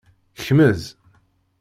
[0.45, 0.81] Kmez.